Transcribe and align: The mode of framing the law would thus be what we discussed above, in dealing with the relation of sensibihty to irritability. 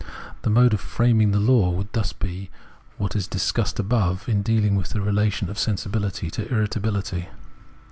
The 0.41 0.49
mode 0.49 0.73
of 0.73 0.81
framing 0.81 1.29
the 1.29 1.39
law 1.39 1.69
would 1.69 1.93
thus 1.93 2.11
be 2.11 2.49
what 2.97 3.13
we 3.13 3.21
discussed 3.29 3.77
above, 3.79 4.27
in 4.27 4.41
dealing 4.41 4.75
with 4.75 4.89
the 4.89 4.99
relation 5.01 5.47
of 5.47 5.57
sensibihty 5.59 6.31
to 6.31 6.51
irritability. 6.51 7.29